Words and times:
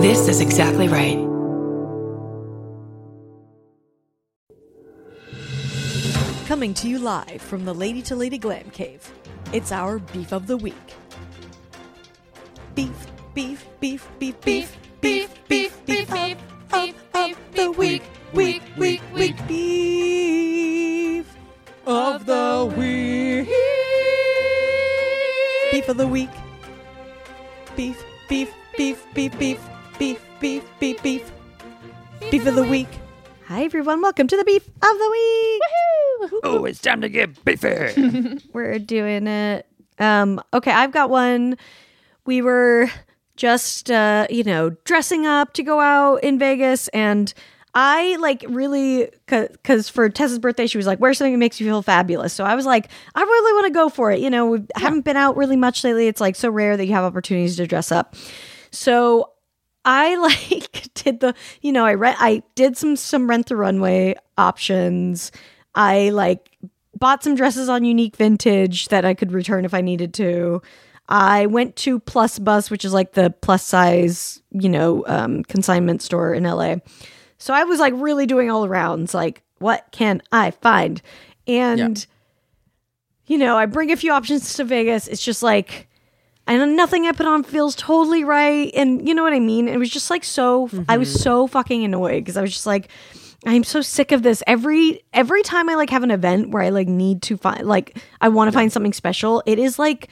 This 0.00 0.28
is 0.28 0.40
exactly 0.40 0.88
right. 0.88 1.18
Coming 6.46 6.72
to 6.72 6.88
you 6.88 6.98
live 6.98 7.42
from 7.42 7.66
the 7.66 7.74
Lady 7.74 8.00
to 8.02 8.16
Lady 8.16 8.38
Glam 8.38 8.70
Cave. 8.70 9.12
It's 9.52 9.70
our 9.72 9.98
Beef 9.98 10.32
of 10.32 10.46
the 10.46 10.56
Week. 10.56 10.74
Beef, 12.74 12.88
beef, 13.34 13.66
beef, 13.78 14.08
beef, 14.18 14.40
beef, 14.40 14.74
beef, 15.02 15.28
beef, 15.48 15.48
beef, 15.48 15.84
beef, 15.84 16.10
beef, 16.10 16.38
of 16.72 17.36
the 17.52 17.70
week, 17.70 18.02
week, 18.32 18.62
week, 18.78 19.02
week, 19.12 19.36
beef 19.46 21.26
of 21.86 22.24
the 22.24 22.74
week. 22.74 23.48
Beef 25.70 25.90
of 25.90 25.98
the 25.98 26.08
week. 26.08 26.30
Beef, 27.76 28.02
beef, 28.30 28.50
beef, 28.78 29.04
beef, 29.14 29.38
beef, 29.38 29.60
beef, 30.00 30.24
beef, 30.40 30.64
beef, 30.80 31.02
beef. 31.02 31.30
Beef 32.30 32.46
of 32.46 32.54
the 32.54 32.62
week. 32.62 32.88
Hi 33.48 33.64
everyone, 33.64 34.00
welcome 34.00 34.26
to 34.28 34.34
the 34.34 34.44
Beef 34.44 34.66
of 34.66 34.80
the 34.80 35.10
Week. 35.10 36.42
Oh, 36.42 36.64
it's 36.64 36.78
time 36.80 37.02
to 37.02 37.10
get 37.10 37.44
beefy. 37.44 38.38
We're 38.54 38.78
doing 38.78 39.26
it. 39.26 39.66
Um, 39.98 40.40
okay, 40.54 40.70
I've 40.70 40.92
got 40.92 41.10
one. 41.10 41.58
We 42.24 42.40
were 42.40 42.90
just 43.36 43.90
uh, 43.90 44.26
you 44.30 44.42
know, 44.42 44.70
dressing 44.84 45.26
up 45.26 45.52
to 45.52 45.62
go 45.62 45.80
out 45.80 46.24
in 46.24 46.38
Vegas 46.38 46.88
and 46.88 47.34
I 47.74 48.16
like 48.20 48.42
really 48.48 49.10
because 49.26 49.90
for 49.90 50.08
Tess's 50.08 50.38
birthday, 50.38 50.66
she 50.66 50.78
was 50.78 50.86
like, 50.86 50.98
"Wear 50.98 51.12
something 51.12 51.34
that 51.34 51.38
makes 51.38 51.60
you 51.60 51.66
feel 51.66 51.82
fabulous." 51.82 52.32
So 52.32 52.44
I 52.44 52.54
was 52.54 52.64
like, 52.64 52.88
"I 53.14 53.20
really 53.20 53.52
want 53.52 53.66
to 53.66 53.72
go 53.78 53.90
for 53.90 54.10
it." 54.10 54.20
You 54.20 54.30
know, 54.30 54.46
we 54.46 54.64
haven't 54.76 55.02
been 55.02 55.18
out 55.18 55.36
really 55.36 55.56
much 55.56 55.84
lately. 55.84 56.08
It's 56.08 56.22
like 56.22 56.36
so 56.36 56.48
rare 56.48 56.78
that 56.78 56.86
you 56.86 56.94
have 56.94 57.04
opportunities 57.04 57.56
to 57.56 57.66
dress 57.66 57.92
up. 57.92 58.16
So 58.70 59.29
I 59.84 60.14
like 60.16 60.90
did 60.94 61.20
the 61.20 61.34
you 61.62 61.72
know 61.72 61.84
I 61.84 61.94
rent 61.94 62.16
I 62.20 62.42
did 62.54 62.76
some 62.76 62.96
some 62.96 63.28
rent 63.28 63.46
the 63.46 63.56
runway 63.56 64.14
options. 64.36 65.32
I 65.74 66.10
like 66.10 66.58
bought 66.98 67.22
some 67.22 67.34
dresses 67.34 67.68
on 67.68 67.84
Unique 67.84 68.16
Vintage 68.16 68.88
that 68.88 69.04
I 69.04 69.14
could 69.14 69.32
return 69.32 69.64
if 69.64 69.74
I 69.74 69.80
needed 69.80 70.14
to. 70.14 70.62
I 71.08 71.46
went 71.46 71.74
to 71.76 71.98
Plus 71.98 72.38
Bus, 72.38 72.70
which 72.70 72.84
is 72.84 72.92
like 72.92 73.12
the 73.12 73.30
plus 73.30 73.66
size, 73.66 74.40
you 74.52 74.68
know, 74.68 75.04
um, 75.08 75.42
consignment 75.44 76.02
store 76.02 76.32
in 76.32 76.44
LA. 76.44 76.76
So 77.38 77.52
I 77.52 77.64
was 77.64 77.80
like 77.80 77.94
really 77.96 78.26
doing 78.26 78.48
all 78.48 78.66
arounds, 78.66 79.12
like 79.12 79.42
what 79.58 79.86
can 79.90 80.22
I 80.30 80.52
find? 80.52 81.02
And 81.48 82.06
you 83.26 83.38
know, 83.38 83.56
I 83.56 83.66
bring 83.66 83.92
a 83.92 83.96
few 83.96 84.12
options 84.12 84.54
to 84.54 84.64
Vegas. 84.64 85.08
It's 85.08 85.24
just 85.24 85.42
like 85.42 85.88
and 86.50 86.76
nothing 86.76 87.06
I 87.06 87.12
put 87.12 87.26
on 87.26 87.42
feels 87.42 87.74
totally 87.74 88.24
right. 88.24 88.70
And 88.74 89.06
you 89.06 89.14
know 89.14 89.22
what 89.22 89.32
I 89.32 89.40
mean? 89.40 89.68
It 89.68 89.78
was 89.78 89.90
just 89.90 90.10
like 90.10 90.24
so 90.24 90.68
I 90.88 90.98
was 90.98 91.08
mm-hmm. 91.10 91.18
so 91.18 91.46
fucking 91.46 91.84
annoyed 91.84 92.24
because 92.24 92.36
I 92.36 92.42
was 92.42 92.52
just 92.52 92.66
like, 92.66 92.88
I'm 93.46 93.64
so 93.64 93.80
sick 93.80 94.12
of 94.12 94.22
this. 94.22 94.42
Every 94.46 95.02
every 95.12 95.42
time 95.42 95.68
I 95.68 95.74
like 95.74 95.90
have 95.90 96.02
an 96.02 96.10
event 96.10 96.50
where 96.50 96.62
I 96.62 96.70
like 96.70 96.88
need 96.88 97.22
to 97.22 97.36
find 97.36 97.66
like 97.66 97.98
I 98.20 98.28
want 98.28 98.50
to 98.50 98.52
find 98.52 98.72
something 98.72 98.92
special, 98.92 99.42
it 99.46 99.58
is 99.58 99.78
like 99.78 100.08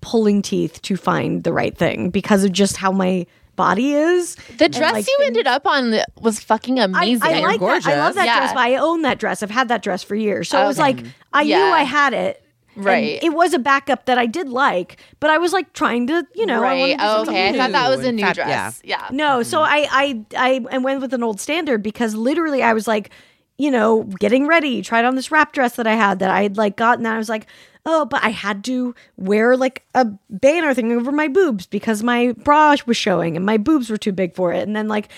pulling 0.00 0.42
teeth 0.42 0.80
to 0.82 0.96
find 0.96 1.44
the 1.44 1.52
right 1.52 1.76
thing 1.76 2.10
because 2.10 2.44
of 2.44 2.52
just 2.52 2.76
how 2.76 2.92
my 2.92 3.26
body 3.56 3.92
is. 3.92 4.36
The 4.56 4.66
And, 4.66 4.74
dress 4.74 4.92
like, 4.92 5.06
you 5.06 5.18
ended 5.24 5.46
up 5.46 5.66
on 5.66 6.00
was 6.20 6.40
fucking 6.40 6.78
amazing. 6.78 7.22
I 7.22 7.40
like 7.40 7.60
that. 7.60 7.86
I 7.86 7.98
love 7.98 8.14
that 8.14 8.26
Yeah. 8.26 8.38
dress, 8.38 8.52
but 8.52 8.60
I 8.60 8.76
own 8.76 9.02
that 9.02 9.18
dress. 9.18 9.42
I've 9.42 9.50
had 9.50 9.68
that 9.68 9.82
dress 9.82 10.02
for 10.02 10.14
years. 10.14 10.48
So 10.48 10.62
it 10.62 10.66
was 10.66 10.78
like 10.78 11.04
I 11.32 11.44
knew 11.44 11.56
I 11.56 11.82
had 11.82 12.14
it. 12.14 12.42
And 12.78 12.86
Right. 12.86 13.22
it 13.22 13.32
was 13.32 13.52
a 13.54 13.58
backup 13.58 14.06
that 14.06 14.18
I 14.18 14.26
did 14.26 14.48
like, 14.48 14.96
but 15.20 15.30
I 15.30 15.38
was 15.38 15.52
like 15.52 15.72
trying 15.72 16.06
to, 16.08 16.26
you 16.34 16.46
know, 16.46 16.58
I 16.58 16.62
right. 16.62 16.78
wanted 16.80 16.92
to 16.92 16.98
do 16.98 17.04
Oh, 17.04 17.16
something 17.24 17.34
okay. 17.34 17.48
I 17.48 17.56
thought 17.58 17.72
that 17.72 17.88
was 17.96 18.04
a 18.06 18.12
new 18.12 18.22
Fab- 18.22 18.34
dress. 18.36 18.80
yeah. 18.84 18.98
Yeah. 19.00 19.08
No, 19.12 19.42
so 19.42 19.58
mm-hmm. 19.58 19.72
I, 19.72 20.24
I 20.36 20.60
I 20.66 20.76
I 20.76 20.78
went 20.78 21.00
with 21.00 21.12
an 21.14 21.22
old 21.22 21.40
standard 21.40 21.82
because 21.82 22.14
literally 22.14 22.62
I 22.62 22.72
was 22.72 22.86
like, 22.88 23.10
you 23.58 23.70
know, 23.70 24.04
getting 24.04 24.46
ready, 24.46 24.82
tried 24.82 25.04
on 25.04 25.14
this 25.16 25.30
wrap 25.30 25.52
dress 25.52 25.76
that 25.76 25.86
I 25.86 25.94
had 25.94 26.20
that 26.20 26.30
I 26.30 26.42
had 26.42 26.56
like 26.56 26.76
gotten. 26.76 27.04
And 27.06 27.14
I 27.14 27.18
was 27.18 27.28
like, 27.28 27.46
oh, 27.84 28.04
but 28.04 28.22
I 28.22 28.28
had 28.30 28.62
to 28.64 28.94
wear 29.16 29.56
like 29.56 29.84
a 29.94 30.06
banner 30.30 30.74
thing 30.74 30.92
over 30.92 31.10
my 31.10 31.26
boobs 31.26 31.66
because 31.66 32.02
my 32.02 32.32
bra 32.44 32.76
was 32.86 32.96
showing 32.96 33.36
and 33.36 33.44
my 33.44 33.56
boobs 33.56 33.90
were 33.90 33.96
too 33.96 34.12
big 34.12 34.34
for 34.34 34.52
it. 34.52 34.62
And 34.66 34.76
then 34.76 34.88
like 34.88 35.08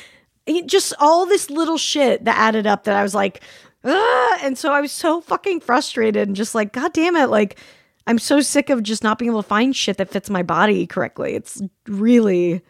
just 0.66 0.94
all 0.98 1.27
this 1.27 1.50
little 1.50 1.77
shit 1.78 2.25
that 2.25 2.37
added 2.38 2.66
up 2.66 2.84
that 2.84 2.97
I 2.97 3.03
was 3.03 3.15
like, 3.15 3.42
Ugh! 3.84 4.38
and 4.42 4.56
so 4.58 4.72
I 4.72 4.80
was 4.80 4.92
so 4.92 5.20
fucking 5.20 5.60
frustrated 5.60 6.26
and 6.28 6.36
just 6.36 6.54
like, 6.54 6.72
god 6.72 6.92
damn 6.92 7.16
it, 7.16 7.26
like. 7.30 7.58
I'm 8.06 8.18
so 8.18 8.41
sick 8.41 8.70
of 8.70 8.82
just 8.82 9.04
not 9.04 9.18
being 9.18 9.30
able 9.30 9.42
to 9.42 9.48
find 9.48 9.76
shit 9.76 9.98
that 9.98 10.08
fits 10.10 10.30
my 10.30 10.42
body 10.42 10.84
correctly. 10.86 11.34
It's 11.34 11.62
really 11.86 12.60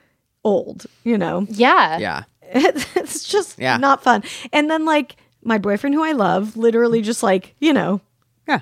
old, 0.44 0.84
you 1.04 1.16
know? 1.16 1.46
Yeah. 1.48 1.98
yeah. 1.98 2.22
it's 2.42 3.26
just 3.26 3.58
Yeah. 3.58 3.78
not 3.78 4.02
fun. 4.02 4.22
And 4.52 4.68
then 4.68 4.84
like 4.84 5.16
my 5.42 5.56
boyfriend 5.56 5.94
who 5.94 6.02
I 6.02 6.12
love 6.12 6.56
literally 6.58 7.00
just 7.00 7.22
like, 7.22 7.54
you 7.58 7.72
know, 7.72 8.02
Yeah. 8.46 8.60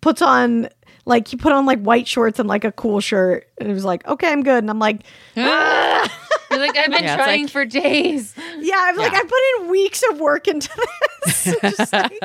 puts 0.00 0.20
on 0.22 0.70
like 1.04 1.28
he 1.28 1.36
put 1.36 1.52
on 1.52 1.66
like 1.66 1.82
white 1.82 2.08
shorts 2.08 2.40
and 2.40 2.48
like 2.48 2.64
a 2.64 2.72
cool 2.72 3.00
shirt 3.00 3.46
and 3.60 3.70
it 3.70 3.74
was 3.74 3.84
like, 3.84 4.04
okay, 4.08 4.32
I'm 4.32 4.42
good. 4.42 4.64
And 4.64 4.70
I'm 4.70 4.78
like, 4.80 5.02
ah! 5.36 6.18
You're 6.50 6.58
like, 6.58 6.76
I've 6.76 6.90
been 6.90 7.04
Yeah, 7.04 7.16
trying 7.16 7.42
like- 7.42 7.50
for 7.52 7.64
days. 7.64 8.34
yeah, 8.58 8.76
I'm 8.78 8.96
like, 8.96 9.12
Yeah. 9.12 9.18
I 9.18 9.22
put 9.22 9.62
in 9.64 9.70
weeks 9.70 10.02
of 10.10 10.18
work 10.18 10.48
into 10.48 10.68
this. 10.74 10.86
Just 10.86 11.07
like- 11.92 12.20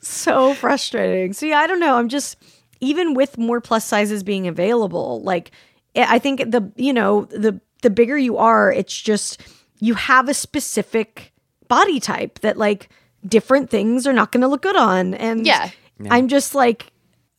so 0.00 0.54
frustrating. 0.54 1.32
So 1.32 1.46
yeah, 1.46 1.58
I 1.58 1.66
don't 1.66 1.80
know. 1.80 1.96
I'm 1.96 2.08
just 2.08 2.36
even 2.80 3.14
with 3.14 3.38
more 3.38 3.60
plus 3.60 3.84
sizes 3.84 4.22
being 4.22 4.46
available, 4.46 5.22
like 5.22 5.50
I 5.94 6.16
I 6.16 6.18
think 6.18 6.50
the 6.50 6.70
you 6.76 6.92
know 6.92 7.24
the 7.26 7.60
the 7.82 7.90
bigger 7.90 8.16
you 8.18 8.36
are, 8.38 8.72
it's 8.72 8.98
just 9.00 9.40
you 9.80 9.94
have 9.94 10.28
a 10.28 10.34
specific 10.34 11.32
body 11.68 12.00
type 12.00 12.40
that 12.40 12.56
like 12.56 12.88
different 13.26 13.70
things 13.70 14.06
are 14.06 14.12
not 14.12 14.32
going 14.32 14.40
to 14.42 14.48
look 14.48 14.62
good 14.62 14.76
on, 14.76 15.14
and 15.14 15.46
Yeah. 15.46 15.70
I'm 16.10 16.28
just 16.28 16.54
like 16.54 16.92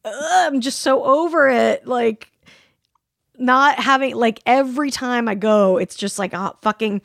ugh, 0.06 0.14
I'm 0.54 0.62
just 0.62 0.80
so 0.80 1.04
over 1.04 1.50
it. 1.50 1.88
Like 1.88 2.32
not 3.38 3.80
having 3.80 4.16
like 4.16 4.40
every 4.46 4.90
time 4.92 5.28
I 5.28 5.36
go, 5.36 5.78
it's 5.78 5.96
just 5.96 6.18
like 6.20 6.34
oh, 6.34 6.56
fucking. 6.62 7.02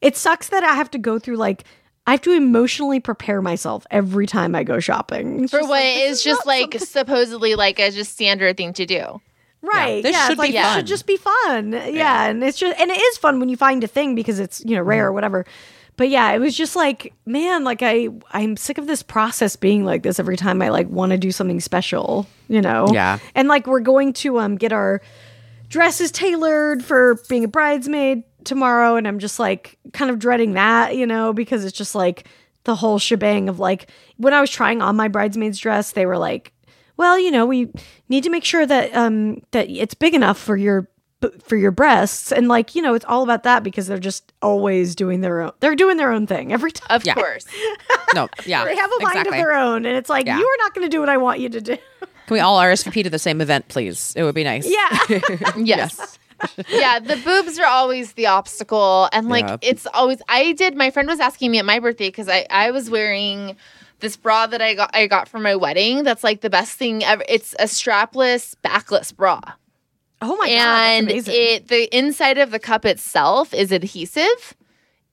It 0.00 0.16
sucks 0.16 0.48
that 0.48 0.64
I 0.64 0.74
have 0.74 0.90
to 0.92 0.98
go 0.98 1.18
through 1.20 1.36
like 1.36 1.62
I 2.06 2.12
have 2.12 2.20
to 2.22 2.32
emotionally 2.32 2.98
prepare 3.00 3.40
myself 3.40 3.86
every 3.90 4.26
time 4.26 4.54
I 4.56 4.64
go 4.64 4.80
shopping 4.80 5.44
It's 5.44 5.52
For 5.52 5.58
just 5.60 5.68
what 5.70 5.78
like, 5.84 5.96
is 5.98 6.22
just 6.22 6.46
like 6.46 6.62
something- 6.62 6.80
supposedly 6.80 7.54
like 7.54 7.78
a 7.78 7.90
just 7.90 8.12
standard 8.12 8.56
thing 8.56 8.72
to 8.74 8.86
do. 8.86 9.20
right. 9.62 10.02
this 10.02 10.12
Yeah, 10.12 10.24
should 10.24 10.32
it's 10.32 10.38
like 10.40 10.50
be 10.52 10.56
it 10.58 10.74
should 10.74 10.86
just 10.88 11.06
be 11.06 11.16
fun. 11.16 11.72
Yeah. 11.72 12.24
and 12.26 12.42
it's 12.42 12.58
just 12.58 12.80
and 12.80 12.90
it 12.90 13.00
is 13.00 13.18
fun 13.18 13.38
when 13.38 13.48
you 13.48 13.56
find 13.56 13.84
a 13.84 13.86
thing 13.86 14.16
because 14.16 14.40
it's 14.40 14.60
you 14.64 14.74
know 14.74 14.82
rare 14.82 15.06
or 15.06 15.12
whatever. 15.12 15.46
But 15.96 16.08
yeah, 16.08 16.32
it 16.32 16.40
was 16.40 16.56
just 16.56 16.74
like 16.74 17.12
man, 17.26 17.62
like 17.62 17.82
I 17.82 18.08
I'm 18.32 18.56
sick 18.56 18.78
of 18.78 18.88
this 18.88 19.04
process 19.04 19.54
being 19.54 19.84
like 19.84 20.02
this 20.02 20.18
every 20.18 20.36
time 20.36 20.60
I 20.62 20.70
like 20.70 20.88
want 20.88 21.12
to 21.12 21.18
do 21.18 21.30
something 21.30 21.60
special. 21.60 22.26
You 22.48 22.60
know. 22.62 22.88
Yeah. 22.92 23.18
And 23.36 23.46
like 23.46 23.68
we're 23.68 23.78
going 23.80 24.12
to 24.14 24.40
um 24.40 24.56
get 24.56 24.72
our 24.72 25.00
dresses 25.68 26.10
tailored 26.10 26.84
for 26.84 27.18
being 27.28 27.44
a 27.44 27.48
bridesmaid 27.48 28.24
tomorrow 28.44 28.96
and 28.96 29.06
I'm 29.08 29.18
just 29.18 29.38
like 29.38 29.78
kind 29.92 30.10
of 30.10 30.18
dreading 30.18 30.52
that, 30.54 30.96
you 30.96 31.06
know, 31.06 31.32
because 31.32 31.64
it's 31.64 31.76
just 31.76 31.94
like 31.94 32.26
the 32.64 32.74
whole 32.76 32.98
shebang 32.98 33.48
of 33.48 33.58
like 33.58 33.90
when 34.16 34.32
I 34.34 34.40
was 34.40 34.50
trying 34.50 34.82
on 34.82 34.96
my 34.96 35.08
bridesmaid's 35.08 35.58
dress, 35.58 35.92
they 35.92 36.06
were 36.06 36.18
like, 36.18 36.52
"Well, 36.96 37.18
you 37.18 37.30
know, 37.30 37.44
we 37.46 37.68
need 38.08 38.22
to 38.24 38.30
make 38.30 38.44
sure 38.44 38.64
that 38.66 38.94
um 38.94 39.42
that 39.50 39.68
it's 39.68 39.94
big 39.94 40.14
enough 40.14 40.38
for 40.38 40.56
your 40.56 40.88
for 41.44 41.56
your 41.56 41.70
breasts." 41.72 42.30
And 42.32 42.46
like, 42.48 42.74
you 42.74 42.82
know, 42.82 42.94
it's 42.94 43.04
all 43.06 43.22
about 43.24 43.42
that 43.44 43.62
because 43.64 43.86
they're 43.88 43.98
just 43.98 44.32
always 44.42 44.94
doing 44.94 45.20
their 45.22 45.40
own 45.40 45.52
they're 45.60 45.74
doing 45.74 45.96
their 45.96 46.12
own 46.12 46.26
thing 46.26 46.52
every 46.52 46.70
time. 46.72 46.94
Of 46.94 47.04
Yeah. 47.04 47.14
course. 47.14 47.46
No, 48.14 48.28
yeah. 48.44 48.66
They 48.66 48.76
have 48.76 48.90
a 48.92 49.02
mind 49.02 49.16
exactly. 49.20 49.38
of 49.38 49.42
their 49.42 49.52
own 49.54 49.86
and 49.86 49.96
it's 49.96 50.10
like, 50.10 50.26
Yeah. 50.26 50.38
"You 50.38 50.44
are 50.44 50.56
not 50.58 50.74
going 50.74 50.84
to 50.84 50.90
do 50.90 51.00
what 51.00 51.08
I 51.08 51.16
want 51.16 51.40
you 51.40 51.48
to 51.48 51.60
do." 51.62 51.76
Can 52.26 52.34
we 52.34 52.40
all 52.40 52.58
RSVP 52.60 53.02
to 53.04 53.10
the 53.10 53.18
same 53.18 53.40
event, 53.40 53.68
please? 53.68 54.12
It 54.14 54.22
would 54.22 54.34
be 54.34 54.44
nice. 54.44 54.70
Yeah. 54.70 55.20
Yes. 55.56 56.18
Yeah, 56.68 56.98
the 56.98 57.16
boobs 57.16 57.58
are 57.58 57.66
always 57.66 58.12
the 58.12 58.26
obstacle. 58.26 59.08
And 59.12 59.28
like 59.28 59.44
Yeah. 59.44 59.56
it's 59.62 59.86
always 59.94 60.20
I 60.28 60.52
did 60.52 60.76
my 60.76 60.90
friend 60.90 61.08
was 61.08 61.20
asking 61.20 61.50
me 61.50 61.58
at 61.58 61.64
my 61.64 61.78
birthday 61.78 62.08
because 62.08 62.28
I, 62.28 62.46
I 62.50 62.70
was 62.70 62.90
wearing 62.90 63.56
this 64.00 64.16
bra 64.16 64.46
that 64.48 64.60
I 64.60 64.74
got 64.74 64.90
I 64.94 65.06
got 65.06 65.28
for 65.28 65.38
my 65.38 65.54
wedding 65.54 66.02
that's 66.04 66.24
like 66.24 66.40
the 66.40 66.50
best 66.50 66.76
thing 66.78 67.04
ever. 67.04 67.24
It's 67.28 67.54
a 67.58 67.64
strapless, 67.64 68.54
backless 68.62 69.12
bra. 69.12 69.40
Oh 70.20 70.36
my 70.36 70.48
god, 70.48 70.54
and 70.54 71.10
it 71.10 71.68
the 71.68 71.96
inside 71.96 72.38
of 72.38 72.50
the 72.50 72.58
cup 72.58 72.84
itself 72.84 73.52
is 73.52 73.72
adhesive. 73.72 74.54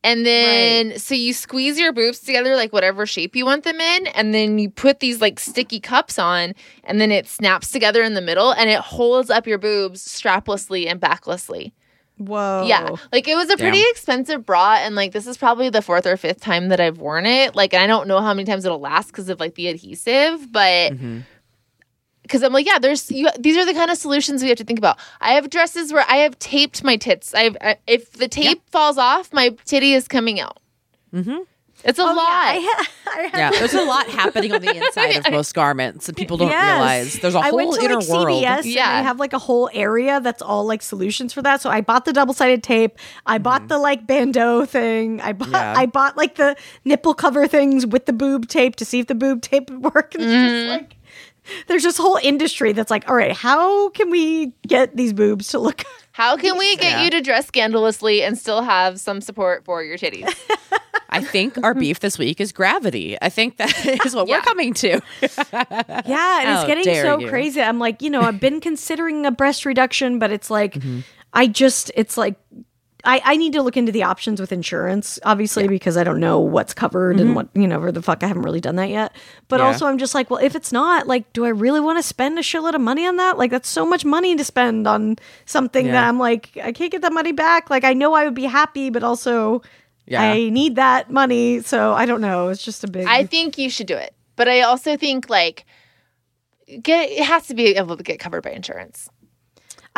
And 0.03 0.25
then 0.25 0.97
so 0.97 1.13
you 1.13 1.33
squeeze 1.33 1.77
your 1.77 1.91
boobs 1.91 2.19
together 2.19 2.55
like 2.55 2.71
whatever 2.71 3.05
shape 3.05 3.35
you 3.35 3.45
want 3.45 3.65
them 3.65 3.81
in 3.81 4.07
and 4.07 4.33
then 4.33 4.57
you 4.57 4.69
put 4.69 5.01
these 5.01 5.19
like 5.19 5.39
sticky 5.39 5.81
cups 5.81 6.17
on 6.17 6.53
and 6.85 7.01
then 7.01 7.11
it 7.11 7.27
snaps 7.27 7.69
together 7.69 8.01
in 8.01 8.13
the 8.13 8.21
middle 8.21 8.51
and 8.51 8.69
it 8.69 8.79
holds 8.79 9.29
up 9.29 9.45
your 9.45 9.57
boobs 9.57 10.01
straplessly 10.07 10.87
and 10.89 11.01
backlessly. 11.01 11.73
Whoa. 12.17 12.65
Yeah. 12.65 12.95
Like 13.11 13.27
it 13.27 13.35
was 13.35 13.49
a 13.49 13.57
pretty 13.57 13.79
Damn. 13.79 13.91
expensive 13.91 14.45
bra 14.45 14.75
and 14.79 14.95
like 14.95 15.11
this 15.11 15.27
is 15.27 15.37
probably 15.37 15.69
the 15.69 15.81
fourth 15.81 16.05
or 16.05 16.15
fifth 16.15 16.39
time 16.39 16.69
that 16.69 16.79
I've 16.79 16.99
worn 16.99 17.25
it. 17.25 17.55
Like 17.55 17.73
I 17.73 17.85
don't 17.85 18.07
know 18.07 18.21
how 18.21 18.33
many 18.33 18.45
times 18.45 18.63
it'll 18.65 18.79
last 18.79 19.11
cuz 19.11 19.27
of 19.27 19.39
like 19.41 19.55
the 19.55 19.67
adhesive, 19.67 20.49
but 20.51 20.93
Mhm. 20.93 21.23
Because 22.29 22.43
I'm 22.43 22.53
like, 22.53 22.67
yeah, 22.67 22.77
there's 22.77 23.09
you, 23.11 23.27
these 23.39 23.57
are 23.57 23.65
the 23.65 23.73
kind 23.73 23.89
of 23.89 23.97
solutions 23.97 24.43
we 24.43 24.49
have 24.49 24.57
to 24.59 24.63
think 24.63 24.77
about. 24.79 24.99
I 25.19 25.31
have 25.31 25.49
dresses 25.49 25.91
where 25.91 26.05
I 26.07 26.17
have 26.17 26.37
taped 26.37 26.83
my 26.83 26.95
tits. 26.95 27.33
I've 27.33 27.57
I, 27.59 27.77
if 27.87 28.13
the 28.13 28.27
tape 28.27 28.61
falls 28.69 28.97
off, 28.99 29.33
my 29.33 29.49
titty 29.65 29.93
is 29.93 30.07
coming 30.07 30.39
out. 30.39 30.59
Mm-hmm. 31.13 31.37
It's 31.85 31.97
a 31.97 32.01
Oh, 32.01 32.05
lot. 32.07 32.15
yeah, 32.17 32.25
I 32.25 32.59
ha- 32.61 32.87
I 33.07 33.27
ha- 33.29 33.37
Yeah, 33.37 33.51
there's 33.51 33.73
a 33.73 33.83
lot 33.83 34.05
happening 34.09 34.51
on 34.53 34.59
the 34.61 34.75
inside 34.85 35.15
of 35.15 35.31
most 35.31 35.55
garments, 35.55 36.09
and 36.09 36.17
people 36.17 36.35
don't 36.35 36.49
Yes. 36.49 36.73
realize 36.75 37.19
there's 37.19 37.35
a 37.35 37.39
I 37.39 37.47
whole 37.49 37.55
went 37.55 37.73
to 37.75 37.81
inner 37.85 37.95
like 38.01 38.09
world. 38.09 38.43
CVS 38.43 38.65
Yeah. 38.65 38.97
and 38.97 38.99
they 38.99 39.07
have 39.07 39.17
like 39.17 39.31
a 39.31 39.39
whole 39.39 39.69
area 39.73 40.19
that's 40.19 40.41
all 40.41 40.65
like 40.65 40.81
solutions 40.81 41.31
for 41.31 41.41
that. 41.41 41.61
So 41.61 41.69
I 41.69 41.79
bought 41.79 42.03
the 42.03 42.11
double 42.11 42.33
sided 42.33 42.63
tape. 42.63 42.97
I 43.25 43.37
bought 43.37 43.69
the 43.69 43.77
like 43.77 44.05
bandeau 44.05 44.65
thing. 44.65 45.21
I 45.21 45.31
bought 45.31 45.47
Mm-hmm. 45.47 45.55
Yeah. 45.55 45.73
I 45.77 45.85
bought 45.85 46.17
like 46.17 46.35
the 46.35 46.57
nipple 46.83 47.13
cover 47.13 47.47
things 47.47 47.85
with 47.87 48.05
the 48.07 48.13
boob 48.13 48.49
tape 48.49 48.75
to 48.75 48.83
see 48.85 48.99
if 48.99 49.07
the 49.07 49.15
boob 49.15 49.41
tape 49.41 49.69
would 49.71 49.81
work. 49.95 50.15
And 50.15 50.23
Mm-hmm. 50.25 50.69
just 50.69 50.81
like 50.81 50.95
there's 51.67 51.83
this 51.83 51.97
whole 51.97 52.17
industry 52.21 52.71
that's 52.73 52.91
like, 52.91 53.09
all 53.09 53.15
right, 53.15 53.31
how 53.31 53.89
can 53.89 54.09
we 54.09 54.53
get 54.67 54.95
these 54.95 55.13
boobs 55.13 55.49
to 55.49 55.59
look? 55.59 55.83
How 56.11 56.35
can 56.35 56.57
we 56.57 56.75
get 56.75 56.91
Yeah. 56.97 57.03
you 57.05 57.09
to 57.11 57.21
dress 57.21 57.47
scandalously 57.47 58.23
and 58.23 58.37
still 58.37 58.61
have 58.61 58.99
some 58.99 59.21
support 59.21 59.63
for 59.63 59.81
your 59.83 59.97
titties? 59.97 60.27
I 61.09 61.21
think 61.23 61.57
our 61.63 61.73
beef 61.73 62.01
this 62.01 62.17
week 62.19 62.41
is 62.41 62.51
gravity. 62.51 63.15
I 63.21 63.29
think 63.29 63.55
that 63.55 63.85
is 64.05 64.13
what 64.13 64.27
Yeah. 64.27 64.37
we're 64.37 64.41
coming 64.41 64.73
to. 64.73 64.99
Yeah, 65.31 66.41
and 66.41 66.49
it's 66.49 66.65
getting 66.67 66.83
so 66.83 67.19
you. 67.19 67.29
crazy. 67.29 67.61
I'm 67.61 67.79
like, 67.79 68.01
you 68.01 68.09
know, 68.09 68.21
I've 68.21 68.39
been 68.39 68.59
considering 68.59 69.25
a 69.25 69.31
breast 69.31 69.65
reduction, 69.65 70.19
but 70.19 70.29
it's 70.31 70.49
like, 70.49 70.73
Mm-hmm. 70.73 70.99
I 71.31 71.45
just, 71.47 71.89
it's 71.95 72.17
like, 72.17 72.35
I, 73.09 73.21
I 73.23 73.37
need 73.37 73.53
to 73.53 73.61
look 73.61 73.75
into 73.77 73.91
the 73.91 74.03
options 74.03 74.39
with 74.39 74.51
insurance, 74.51 75.17
obviously, 75.23 75.67
because 75.67 75.97
I 75.97 76.03
don't 76.03 76.19
know 76.19 76.39
what's 76.39 76.73
covered 76.73 77.19
and 77.19 77.35
what, 77.35 77.47
you 77.55 77.67
know, 77.67 77.79
where 77.79 77.91
the 77.91 78.01
fuck 78.01 78.23
I 78.23 78.27
haven't 78.27 78.43
really 78.43 78.61
done 78.61 78.75
that 78.75 78.89
yet. 78.89 79.13
But 79.47 79.55
Mm-hmm. 79.57 79.63
Yeah. 79.63 79.67
also, 79.73 79.85
I'm 79.87 79.97
just 79.97 80.13
like, 80.13 80.29
well, 80.29 80.39
if 80.43 80.55
it's 80.55 80.71
not, 80.71 81.07
like, 81.07 81.31
do 81.33 81.43
I 81.45 81.49
really 81.49 81.79
want 81.79 81.97
to 81.97 82.03
spend 82.03 82.37
a 82.37 82.41
shitload 82.41 82.75
of 82.75 82.81
money 82.81 83.07
on 83.07 83.15
that? 83.17 83.37
Like, 83.37 83.51
that's 83.51 83.67
so 83.69 83.85
much 83.85 84.05
money 84.05 84.35
to 84.35 84.43
spend 84.43 84.87
on 84.87 85.17
something 85.45 85.87
that 85.87 86.07
I'm 86.07 86.19
like, 86.19 86.51
I 86.63 86.71
can't 86.71 86.91
get 86.91 87.01
that 87.01 87.13
money 87.13 87.31
back. 87.31 87.69
Like, 87.69 87.83
I 87.83 87.93
know 87.93 88.13
I 88.13 88.25
would 88.25 88.35
be 88.35 88.45
happy, 88.45 88.89
but 88.89 89.03
also, 89.03 89.61
Yeah. 90.05 90.21
I 90.21 90.49
need 90.49 90.75
that 90.75 91.09
money. 91.11 91.61
So 91.61 91.93
I 91.93 92.05
don't 92.05 92.21
know. 92.21 92.49
It's 92.49 92.63
just 92.63 92.83
a 92.83 92.87
big. 92.87 93.07
I 93.07 93.25
think 93.25 93.57
you 93.57 93.69
should 93.69 93.87
do 93.87 93.95
it, 93.97 94.13
but 94.35 94.47
I 94.47 94.61
also 94.61 94.97
think 94.97 95.29
like 95.29 95.65
get 96.81 97.09
it 97.09 97.23
has 97.25 97.47
to 97.47 97.53
be 97.55 97.75
able 97.75 97.97
to 97.97 98.03
get 98.03 98.19
covered 98.19 98.43
by 98.43 98.51
insurance. 98.51 99.09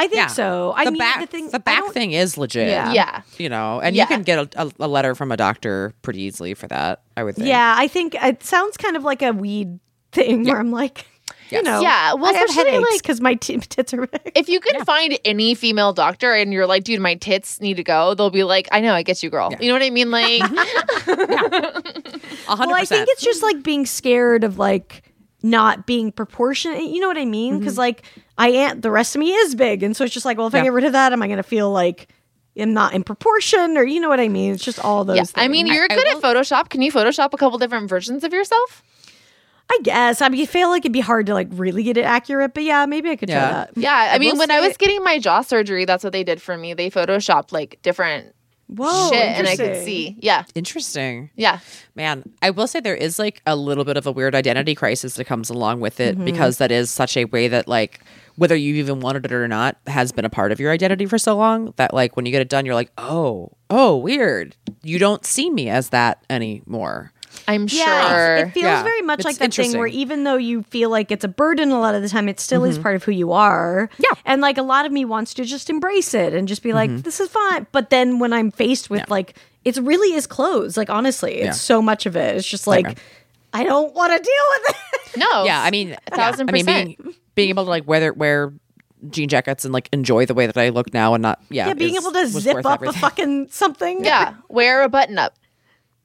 I 0.01 0.07
think 0.07 0.15
Yeah. 0.15 0.27
so. 0.27 0.73
I 0.75 0.85
the 0.85 0.91
mean, 0.91 0.97
back, 0.99 1.19
the 1.21 1.27
thing, 1.27 1.49
the 1.51 1.59
back 1.59 1.85
thing 1.91 2.11
is 2.13 2.37
legit. 2.37 2.67
Yeah. 2.69 2.91
Yeah. 2.91 3.21
You 3.37 3.49
know, 3.49 3.79
and 3.81 3.95
Yeah. 3.95 4.03
you 4.03 4.07
can 4.07 4.23
get 4.23 4.55
a, 4.55 4.63
a, 4.63 4.71
a 4.79 4.87
letter 4.87 5.13
from 5.13 5.31
a 5.31 5.37
doctor 5.37 5.93
pretty 6.01 6.21
easily 6.23 6.53
for 6.55 6.67
that. 6.67 7.01
I 7.15 7.23
would 7.23 7.35
think. 7.35 7.47
Yeah, 7.47 7.75
I 7.77 7.87
think 7.87 8.15
it 8.15 8.43
sounds 8.43 8.77
kind 8.77 8.95
of 8.97 9.03
like 9.03 9.21
a 9.21 9.31
weed 9.31 9.79
thing 10.11 10.45
where 10.45 10.57
I'm 10.57 10.71
like, 10.71 11.05
you 11.51 11.61
know, 11.61 11.81
Yeah, 11.81 12.13
well, 12.13 12.33
I 12.33 12.37
have 12.39 12.49
especially, 12.49 12.71
headaches 12.71 12.91
like- 12.91 13.01
because 13.03 13.21
my 13.21 13.33
t- 13.35 13.57
tits 13.59 13.93
are 13.93 14.07
big. 14.07 14.31
If 14.35 14.49
you 14.49 14.59
can 14.59 14.83
find 14.85 15.19
any 15.23 15.53
female 15.53 15.93
doctor 15.93 16.33
and 16.33 16.51
you're 16.51 16.65
like, 16.65 16.83
dude, 16.85 16.99
my 17.01 17.15
tits 17.15 17.59
need 17.61 17.75
to 17.77 17.83
go, 17.83 18.15
they'll 18.15 18.29
be 18.29 18.43
like, 18.43 18.67
I 18.71 18.79
know, 18.79 18.93
I 18.95 19.03
get 19.03 19.21
you, 19.21 19.29
girl. 19.29 19.53
You 19.59 19.67
know 19.67 19.73
what 19.75 19.83
I 19.83 19.89
mean? 19.91 20.09
Like, 20.09 20.41
A 22.47 22.55
hundred 22.55 22.71
Well, 22.71 22.75
I 22.75 22.85
think 22.85 23.07
it's 23.09 23.21
just 23.21 23.43
like 23.43 23.63
being 23.63 23.85
scared 23.85 24.43
of 24.43 24.57
like 24.57 25.03
not 25.43 25.85
being 25.85 26.11
proportionate. 26.11 26.83
You 26.83 26.99
know 26.99 27.07
what 27.07 27.17
I 27.17 27.25
mean? 27.25 27.53
Mm-hmm. 27.53 27.59
Because 27.59 27.77
like 27.77 28.03
I 28.37 28.49
am, 28.49 28.81
the 28.81 28.91
rest 28.91 29.15
of 29.15 29.19
me 29.19 29.31
is 29.33 29.55
big, 29.55 29.83
and 29.83 29.95
so 29.95 30.03
it's 30.03 30.13
just 30.13 30.25
like, 30.25 30.37
well, 30.37 30.47
if 30.47 30.55
I 30.55 30.61
get 30.61 30.73
rid 30.73 30.85
of 30.85 30.93
that, 30.93 31.13
am 31.13 31.21
I 31.21 31.27
going 31.27 31.37
to 31.37 31.43
feel 31.43 31.71
like 31.71 32.09
I'm 32.59 32.73
not 32.73 32.93
in 32.93 33.03
proportion, 33.03 33.77
or 33.77 33.83
you 33.83 33.99
know 33.99 34.09
what 34.09 34.19
I 34.19 34.27
mean? 34.27 34.53
It's 34.53 34.63
just 34.63 34.79
all 34.83 35.03
those. 35.05 35.15
yeah. 35.17 35.23
things. 35.23 35.33
I 35.37 35.47
mean, 35.47 35.67
you're 35.67 35.85
I 35.85 35.95
good 35.95 36.03
will- 36.05 36.17
at 36.17 36.35
Photoshop. 36.35 36.69
Can 36.69 36.81
you 36.81 36.91
Photoshop 36.91 37.33
a 37.33 37.37
couple 37.37 37.57
different 37.57 37.89
versions 37.89 38.23
of 38.23 38.33
yourself? 38.33 38.83
I 39.73 39.79
guess 39.83 40.21
I 40.21 40.27
mean, 40.27 40.41
I 40.41 40.45
feel 40.47 40.67
like 40.67 40.81
it'd 40.81 40.91
be 40.91 40.99
hard 40.99 41.27
to 41.27 41.33
like 41.33 41.47
really 41.51 41.83
get 41.83 41.95
it 41.95 42.03
accurate, 42.03 42.53
but 42.53 42.63
yeah, 42.63 42.85
maybe 42.85 43.09
I 43.09 43.15
could 43.15 43.29
Yeah. 43.29 43.39
try 43.39 43.51
that. 43.53 43.71
Yeah. 43.77 44.09
I, 44.13 44.19
mean, 44.19 44.37
when 44.37 44.51
I 44.51 44.59
say- 44.59 44.67
was 44.67 44.75
getting 44.75 45.01
my 45.01 45.17
jaw 45.17 45.41
surgery, 45.41 45.85
that's 45.85 46.03
what 46.03 46.11
they 46.11 46.25
did 46.25 46.41
for 46.41 46.57
me. 46.57 46.73
They 46.73 46.89
Photoshopped 46.89 47.53
like 47.53 47.79
different 47.81 48.35
Whoa, 48.73 49.09
shit 49.09 49.19
and 49.21 49.47
I 49.47 49.55
could 49.57 49.65
interesting. 49.65 49.85
see. 49.85 50.17
Yeah. 50.21 50.43
interesting. 50.55 51.29
Yeah. 51.35 51.59
Man, 51.95 52.23
I 52.41 52.51
will 52.51 52.67
say 52.67 52.79
there 52.79 52.95
is 52.95 53.19
like 53.19 53.41
a 53.45 53.55
little 53.55 53.83
bit 53.83 53.97
of 53.97 54.07
a 54.07 54.11
weird 54.11 54.33
identity 54.33 54.75
crisis 54.75 55.15
that 55.15 55.25
comes 55.25 55.49
along 55.49 55.81
with 55.81 55.99
it 55.99 56.15
Mm-hmm. 56.15 56.25
because 56.25 56.57
that 56.57 56.71
is 56.71 56.89
such 56.89 57.17
a 57.17 57.25
way 57.25 57.47
that 57.49 57.67
like 57.67 57.99
whether 58.37 58.55
you 58.55 58.75
even 58.75 59.01
wanted 59.01 59.25
it 59.25 59.31
or 59.33 59.47
not 59.47 59.77
has 59.87 60.11
been 60.13 60.23
a 60.25 60.29
part 60.29 60.51
of 60.53 60.59
your 60.59 60.71
identity 60.71 61.05
for 61.05 61.17
so 61.17 61.35
long 61.35 61.73
that 61.75 61.93
like 61.93 62.15
when 62.15 62.25
you 62.25 62.31
get 62.31 62.41
it 62.41 62.47
done 62.49 62.65
you're 62.65 62.75
like, 62.75 62.91
"Oh, 62.97 63.51
oh, 63.69 63.97
weird. 63.97 64.55
You 64.83 64.99
don't 64.99 65.25
see 65.25 65.49
me 65.49 65.67
as 65.69 65.89
that 65.89 66.23
anymore." 66.29 67.11
I'm 67.47 67.67
sure. 67.67 67.79
Yeah, 67.79 68.09
sure. 68.09 68.35
it 68.47 68.51
feels 68.53 68.63
Yeah. 68.63 68.83
very 68.83 69.01
much 69.01 69.19
It's 69.19 69.25
like 69.25 69.37
that 69.37 69.53
thing 69.53 69.77
where 69.77 69.87
even 69.87 70.23
though 70.23 70.35
you 70.37 70.63
feel 70.63 70.89
like 70.89 71.11
it's 71.11 71.23
a 71.23 71.27
burden 71.27 71.71
a 71.71 71.79
lot 71.79 71.95
of 71.95 72.01
the 72.01 72.09
time, 72.09 72.29
it 72.29 72.39
still 72.39 72.63
is 72.63 72.75
mm-hmm. 72.75 72.83
part 72.83 72.95
of 72.95 73.03
who 73.03 73.11
you 73.11 73.31
are. 73.31 73.89
Yeah. 73.97 74.09
and 74.25 74.41
like 74.41 74.57
a 74.57 74.63
lot 74.63 74.85
of 74.85 74.91
me 74.91 75.05
wants 75.05 75.33
to 75.35 75.45
just 75.45 75.69
embrace 75.69 76.13
it 76.13 76.33
and 76.33 76.47
just 76.47 76.63
be 76.63 76.73
like, 76.73 76.89
mm-hmm. 76.89 77.01
"This 77.01 77.19
is 77.19 77.29
fine." 77.29 77.67
But 77.71 77.89
then 77.89 78.19
when 78.19 78.33
I'm 78.33 78.51
faced 78.51 78.89
with 78.89 79.09
like, 79.09 79.35
it 79.65 79.77
really 79.77 80.15
is 80.15 80.27
clothes. 80.27 80.77
Like 80.77 80.89
honestly, 80.89 81.35
it's 81.35 81.45
Yeah. 81.45 81.51
so 81.53 81.81
much 81.81 82.05
of 82.05 82.15
it. 82.15 82.35
It's 82.35 82.47
just 82.47 82.67
like, 82.67 82.85
Nightmare. 82.85 83.03
I 83.53 83.63
don't 83.63 83.93
want 83.93 84.11
to 84.13 84.17
deal 84.17 84.45
with 84.51 84.75
it. 85.15 85.17
no. 85.19 85.43
Yeah, 85.45 85.61
I 85.61 85.71
mean, 85.71 85.97
a 86.07 86.15
thousand 86.15 86.47
yeah, 86.47 86.51
I 86.51 86.53
mean, 86.53 86.65
percent. 86.65 86.97
being 87.03 87.15
being 87.35 87.49
able 87.49 87.63
to 87.65 87.69
like 87.69 87.87
wear 87.87 88.13
wear 88.13 88.53
jean 89.09 89.27
jackets 89.27 89.65
and 89.65 89.73
like 89.73 89.89
enjoy 89.91 90.25
the 90.27 90.33
way 90.35 90.45
that 90.45 90.57
I 90.57 90.69
look 90.69 90.93
now 90.93 91.15
and 91.15 91.21
not 91.23 91.41
yeah, 91.49 91.67
Yeah, 91.67 91.73
being 91.73 91.95
is- 91.95 92.03
able 92.03 92.11
to 92.13 92.27
zip 92.27 92.65
up 92.65 92.81
everything. 92.81 92.95
a 92.95 92.99
fucking 92.99 93.47
something. 93.49 94.05
yeah. 94.05 94.35
Wear 94.47 94.83
a 94.83 94.89
button 94.89 95.17
up. 95.17 95.33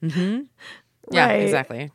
Mm-hmm. 0.03 0.41
Yeah, 1.11 1.27
right. 1.27 1.41
exactly. 1.41 1.91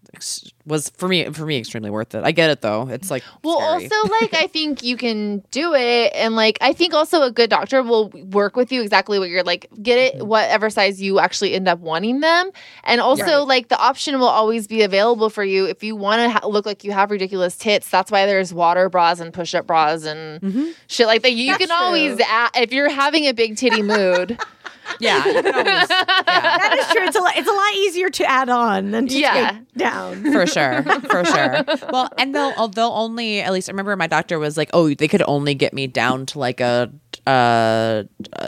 Was 0.65 0.91
for 0.91 1.09
me 1.09 1.25
for 1.31 1.45
me 1.45 1.59
extremely 1.59 1.91
worth 1.91 2.15
it. 2.15 2.25
I 2.25 2.31
get 2.31 2.51
it 2.51 2.61
though. 2.61 2.89
It's 2.89 3.11
like 3.11 3.25
Well, 3.43 3.59
scary. 3.59 3.91
also, 3.91 4.11
like, 4.21 4.35
I 4.35 4.47
think 4.47 4.83
you 4.83 4.97
can 4.97 5.43
do 5.51 5.75
it. 5.75 6.13
And, 6.15 6.37
like, 6.37 6.59
I 6.61 6.73
think 6.73 6.95
also 6.95 7.23
a 7.23 7.31
good 7.31 7.51
doctor 7.51 7.83
will 7.83 8.11
work 8.11 8.57
with 8.57 8.71
you 8.71 8.81
exactly 8.81 9.19
what 9.19 9.29
you're 9.29 9.43
like, 9.43 9.69
get 9.83 9.99
it 9.99 10.15
mm-hmm. 10.15 10.29
whatever 10.29 10.71
size 10.71 11.03
you 11.03 11.19
actually 11.19 11.55
end 11.55 11.67
up 11.69 11.81
wanting 11.81 12.21
them. 12.21 12.51
And 12.85 13.01
also, 13.01 13.25
Right. 13.25 13.49
like, 13.49 13.69
the 13.69 13.79
option 13.79 14.19
will 14.21 14.29
always 14.29 14.67
be 14.69 14.83
available 14.83 15.31
for 15.31 15.43
you 15.43 15.67
if 15.67 15.83
you 15.83 15.97
want 15.97 16.21
to 16.23 16.31
ha- 16.31 16.47
look 16.47 16.65
like 16.65 16.85
you 16.85 16.93
have 16.93 17.11
ridiculous 17.11 17.57
tits. 17.57 17.91
That's 17.91 18.11
why 18.13 18.27
there's 18.27 18.55
water 18.55 18.89
bras 18.89 19.19
and 19.19 19.33
push 19.33 19.55
up 19.55 19.67
bras 19.67 20.05
and 20.05 20.41
mm-hmm. 20.41 20.71
shit 20.87 21.07
like 21.09 21.23
that. 21.23 21.33
You 21.33 21.57
can 21.57 21.71
always, 21.73 22.21
add, 22.21 22.51
if 22.55 22.73
you're 22.73 22.89
having 22.89 23.27
a 23.27 23.33
big 23.33 23.57
titty 23.57 23.83
mood, 23.83 24.39
yeah, 25.01 25.23
always- 25.25 25.45
yeah, 25.47 25.85
that 25.89 26.77
is 26.81 26.87
true. 26.95 27.07
It's 27.07 27.17
a 27.17 27.21
lot, 27.21 27.37
it's 27.37 27.49
a 27.49 27.53
lot 27.53 27.75
easier 27.75 28.11
to 28.11 28.25
add 28.25 28.49
on 28.49 28.91
than 28.91 29.07
to 29.09 29.19
Yeah. 29.19 29.51
take 29.53 29.75
down. 29.75 30.33
for 30.33 30.47
sure, 30.47 30.83
for 30.83 31.25
sure. 31.25 31.65
Well, 31.93 32.09
and 32.19 32.35
they'll 32.35 32.69
they'll 32.69 32.93
only 32.93 33.41
at 33.41 33.53
least 33.53 33.69
I 33.69 33.73
remember 33.73 33.95
my 33.97 34.07
doctor 34.07 34.39
was 34.39 34.57
like, 34.57 34.71
oh, 34.73 34.93
they 34.95 35.09
could 35.09 35.23
only 35.27 35.55
get 35.55 35.73
me 35.75 35.87
down 35.87 36.27
to 36.27 36.39
like 36.39 36.61
a 36.61 36.91
uh 37.27 37.31
uh, 37.31 38.05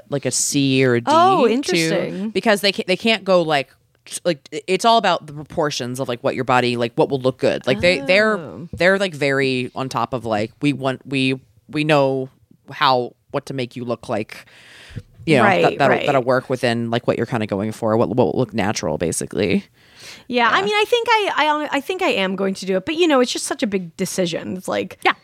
like 0.08 0.24
a 0.26 0.30
C 0.30 0.84
or 0.84 0.94
a 0.96 1.00
D. 1.00 1.06
Oh, 1.08 1.46
to- 1.46 1.52
interesting. 1.52 2.30
because 2.30 2.60
they 2.60 2.72
can't, 2.72 2.86
they 2.86 2.96
can't 2.96 3.24
go 3.24 3.42
like 3.42 3.70
like 4.24 4.46
it's 4.68 4.84
all 4.84 4.98
about 4.98 5.26
the 5.26 5.32
proportions 5.32 5.98
of 5.98 6.08
like 6.08 6.22
what 6.22 6.34
your 6.34 6.44
body 6.44 6.76
like 6.76 6.92
what 6.94 7.08
will 7.08 7.20
look 7.20 7.38
good. 7.38 7.66
Like 7.66 7.80
they 7.80 8.00
they're 8.00 8.36
Oh. 8.36 8.68
they're 8.72 8.98
like 8.98 9.14
very 9.14 9.70
on 9.74 9.88
top 9.88 10.12
of 10.12 10.24
like 10.26 10.52
we 10.60 10.72
want 10.74 11.06
we 11.06 11.40
we 11.68 11.84
know 11.84 12.28
how 12.70 13.14
what 13.30 13.46
to 13.46 13.54
make 13.54 13.76
you 13.76 13.84
look 13.84 14.08
like. 14.08 14.44
You 15.26 15.38
know 15.38 15.44
Right, 15.44 15.62
that, 15.62 15.78
that'll, 15.78 15.96
right. 15.96 16.06
that'll 16.06 16.22
work 16.22 16.50
within 16.50 16.90
like 16.90 17.06
what 17.06 17.16
you're 17.16 17.26
kind 17.26 17.42
of 17.42 17.48
going 17.48 17.72
for, 17.72 17.96
what, 17.96 18.08
what 18.10 18.16
will 18.16 18.32
look 18.38 18.52
natural, 18.54 18.98
basically. 18.98 19.64
Yeah, 20.28 20.48
I 20.50 20.62
mean, 20.62 20.74
I 20.74 20.84
think 20.86 21.08
I, 21.10 21.32
I, 21.36 21.46
um, 21.48 21.68
I 21.72 21.80
think 21.80 22.02
I 22.02 22.08
am 22.10 22.36
going 22.36 22.54
to 22.54 22.66
do 22.66 22.76
it, 22.76 22.84
but 22.86 22.96
you 22.96 23.06
know, 23.08 23.20
it's 23.20 23.32
just 23.32 23.46
such 23.46 23.62
a 23.62 23.66
big 23.66 23.96
decision. 23.96 24.56
It's 24.56 24.68
like, 24.68 24.98
Yeah. 25.02 25.14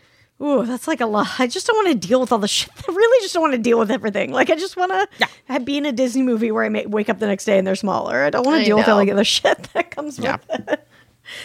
ooh, 0.42 0.64
that's 0.64 0.88
like 0.88 1.00
a 1.02 1.06
lot. 1.06 1.28
I 1.38 1.46
just 1.46 1.66
don't 1.66 1.76
want 1.76 1.88
to 2.00 2.08
deal 2.08 2.20
with 2.20 2.32
all 2.32 2.38
the 2.38 2.48
shit. 2.56 2.70
I 2.88 2.92
really 2.92 3.22
just 3.22 3.34
don't 3.34 3.42
want 3.42 3.52
to 3.54 3.58
deal 3.58 3.78
with 3.78 3.90
everything. 3.90 4.32
Like, 4.32 4.48
I 4.50 4.54
just 4.56 4.76
want 4.76 4.90
to 4.92 5.08
Yeah. 5.48 5.58
be 5.58 5.76
in 5.76 5.84
a 5.86 5.92
Disney 5.92 6.22
movie 6.22 6.50
where 6.50 6.64
I 6.64 6.68
may, 6.70 6.86
wake 6.86 7.08
up 7.10 7.18
the 7.18 7.26
next 7.26 7.44
day 7.44 7.58
and 7.58 7.66
they're 7.66 7.76
smaller. 7.76 8.22
I 8.24 8.30
don't 8.30 8.46
want 8.46 8.60
to 8.60 8.64
deal 8.64 8.76
with 8.78 8.88
all 8.88 8.98
know. 8.98 9.04
the 9.04 9.12
other 9.12 9.24
shit 9.36 9.68
that 9.74 9.90
comes 9.90 10.18
Yeah. 10.18 10.38
with 10.48 10.68
it. 10.70 10.86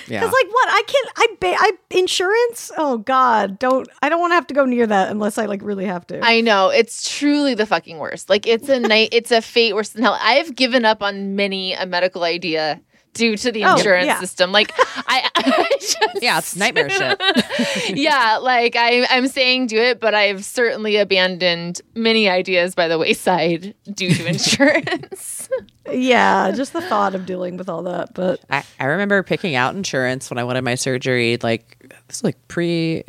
Yeah. 0.08 0.20
Because, 0.20 0.34
like, 0.34 0.52
what 0.54 0.70
I 0.70 0.84
can't, 0.88 1.10
I, 1.18 1.28
ba- 1.40 1.58
I 1.60 1.72
insurance. 1.98 2.72
Oh 2.78 2.98
God, 3.00 3.60
don't. 3.60 3.88
I 4.02 4.10
don't 4.10 4.20
want 4.20 4.32
to 4.32 4.36
have 4.36 4.48
to 4.48 4.54
go 4.54 4.66
near 4.66 4.88
that 4.88 5.12
unless 5.12 5.38
I 5.38 5.46
like 5.46 5.62
really 5.62 5.86
have 5.86 6.06
to. 6.08 6.20
I 6.24 6.42
know 6.42 6.70
it's 6.70 7.18
truly 7.18 7.54
the 7.56 7.66
fucking 7.66 7.98
worst. 8.00 8.30
Like 8.30 8.48
it's 8.48 8.70
a 8.70 8.80
night, 8.80 9.10
it's 9.12 9.32
a 9.32 9.42
fate 9.42 9.74
worse 9.76 9.90
than 9.90 10.04
hell. 10.04 10.18
I 10.22 10.34
have 10.34 10.56
given 10.56 10.86
up 10.86 11.02
on 11.04 11.36
many 11.36 11.74
a 11.74 11.86
medical 11.86 12.24
idea 12.24 12.82
due 13.14 13.38
to 13.38 13.50
the 13.52 13.64
Oh, 13.64 13.76
insurance 13.78 14.08
yeah. 14.08 14.20
system. 14.20 14.52
Like 14.52 14.72
I, 14.78 15.30
I 15.36 15.68
just, 15.80 15.98
yeah, 16.22 16.38
it's 16.40 16.56
nightmare 16.56 16.90
shit. 16.90 17.22
yeah, 17.98 18.38
like 18.42 18.76
I, 18.76 19.08
I'm 19.10 19.28
saying 19.30 19.68
do 19.68 19.78
it, 19.78 20.00
but 20.02 20.14
I've 20.14 20.44
certainly 20.44 20.98
abandoned 20.98 21.80
many 21.96 22.28
ideas 22.28 22.76
by 22.76 22.88
the 22.90 22.98
wayside 23.00 23.74
due 23.94 24.14
to 24.14 24.26
insurance. 24.28 25.48
Yeah, 25.92 26.52
just 26.52 26.74
the 26.74 26.82
thought 26.82 27.16
of 27.16 27.26
dealing 27.26 27.58
with 27.58 27.70
all 27.70 27.84
that. 27.84 28.14
But 28.14 28.42
I, 28.50 28.64
I 28.80 28.86
remember 28.86 29.22
picking 29.24 29.56
out 29.56 29.76
insurance 29.76 30.30
when 30.30 30.38
I 30.38 30.44
wanted 30.44 30.64
my 30.64 30.76
surgery. 30.76 31.38
Like 31.42 31.80
this 32.08 32.22
was 32.22 32.24
like 32.24 32.48
pre. 32.48 33.04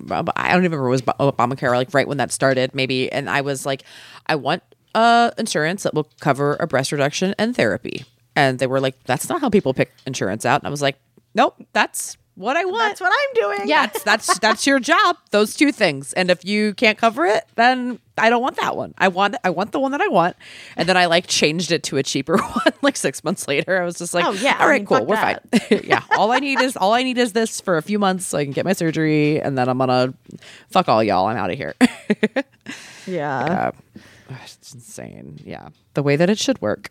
I 0.00 0.52
don't 0.52 0.64
even 0.64 0.78
remember 0.78 0.88
it 0.88 0.90
was 0.90 1.02
Obamacare. 1.02 1.74
Like 1.74 1.92
right 1.92 2.08
when 2.08 2.16
that 2.18 2.32
started, 2.32 2.74
maybe. 2.74 3.12
And 3.12 3.28
I 3.28 3.42
was 3.42 3.66
like, 3.66 3.84
I 4.26 4.36
want 4.36 4.62
uh 4.94 5.30
insurance 5.38 5.82
that 5.82 5.94
will 5.94 6.08
cover 6.20 6.56
a 6.60 6.66
breast 6.66 6.92
reduction 6.92 7.34
and 7.38 7.54
therapy. 7.54 8.04
And 8.36 8.58
they 8.58 8.66
were 8.66 8.80
like, 8.80 9.02
that's 9.04 9.28
not 9.28 9.40
how 9.40 9.50
people 9.50 9.74
pick 9.74 9.92
insurance 10.06 10.44
out. 10.44 10.62
And 10.62 10.66
I 10.66 10.70
was 10.70 10.82
like, 10.82 10.96
nope, 11.34 11.56
that's 11.72 12.16
what 12.36 12.56
I 12.56 12.64
want. 12.64 12.78
That's 12.78 13.00
what 13.00 13.12
I'm 13.12 13.56
doing. 13.56 13.68
Yeah. 13.68 13.86
that's 13.86 14.02
that's 14.02 14.38
that's 14.40 14.66
your 14.66 14.80
job. 14.80 15.16
Those 15.30 15.54
two 15.54 15.72
things. 15.72 16.12
And 16.14 16.30
if 16.30 16.44
you 16.44 16.74
can't 16.74 16.98
cover 16.98 17.24
it, 17.24 17.44
then 17.56 17.98
I 18.18 18.30
don't 18.30 18.42
want 18.42 18.56
that 18.56 18.76
one. 18.76 18.94
I 18.98 19.08
want 19.08 19.36
I 19.44 19.50
want 19.50 19.72
the 19.72 19.80
one 19.80 19.92
that 19.92 20.00
I 20.00 20.08
want. 20.08 20.36
And 20.76 20.88
then 20.88 20.96
I 20.96 21.06
like 21.06 21.26
changed 21.26 21.72
it 21.72 21.82
to 21.84 21.96
a 21.96 22.02
cheaper 22.02 22.36
one 22.42 22.72
like 22.82 22.96
six 22.96 23.22
months 23.24 23.46
later. 23.48 23.80
I 23.80 23.84
was 23.84 23.96
just 23.98 24.14
like, 24.14 24.24
Oh, 24.24 24.32
yeah. 24.32 24.56
all 24.60 24.68
I 24.68 24.74
mean, 24.74 24.86
cool, 24.86 25.04
we're 25.06 25.16
that. 25.16 25.42
fine. 25.68 25.80
yeah, 25.84 26.02
all 26.12 26.32
I 26.32 26.38
need 26.38 26.60
is 26.60 26.76
all 26.76 26.92
I 26.92 27.02
need 27.02 27.18
is 27.18 27.32
this 27.32 27.60
for 27.60 27.76
a 27.76 27.82
few 27.82 27.98
months 27.98 28.26
so 28.26 28.38
I 28.38 28.44
can 28.44 28.52
get 28.52 28.64
my 28.64 28.72
surgery, 28.72 29.40
and 29.40 29.56
then 29.56 29.68
I'm 29.68 29.78
gonna 29.78 30.14
fuck 30.70 30.88
all 30.88 31.02
y'all. 31.02 31.26
I'm 31.26 31.36
out 31.36 31.50
of 31.50 31.56
here. 31.56 31.74
Yeah. 33.06 33.72
uh, 34.30 34.34
it's 34.44 34.72
insane. 34.74 35.38
Yeah, 35.44 35.68
the 35.94 36.02
way 36.02 36.16
that 36.16 36.30
it 36.30 36.38
should 36.38 36.60
work. 36.62 36.90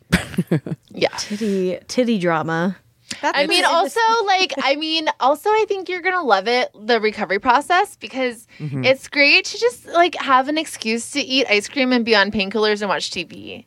Yeah. 0.92 1.10
Titty 1.18 1.80
titty 1.88 2.20
drama. 2.20 2.78
That's 3.24 3.38
I 3.40 3.48
mean, 3.48 3.64
also, 3.66 4.00
like, 4.28 4.54
I 4.62 4.76
mean, 4.76 5.08
also, 5.20 5.50
I 5.50 5.66
think 5.68 5.88
you're 5.90 6.02
gonna 6.02 6.22
love 6.24 6.48
it, 6.48 6.70
the 6.78 7.00
recovery 7.00 7.40
process, 7.40 7.96
because 7.96 8.46
Mm-hmm. 8.60 8.84
it's 8.84 9.08
great 9.08 9.46
to 9.46 9.58
just 9.58 9.88
like 9.88 10.14
have 10.16 10.48
an 10.50 10.58
excuse 10.60 11.10
to 11.12 11.20
eat 11.22 11.48
ice 11.50 11.68
cream 11.68 11.92
and 11.92 12.06
be 12.06 12.16
on 12.16 12.30
painkillers 12.32 12.82
and 12.82 12.90
watch 12.90 13.10
TV. 13.10 13.66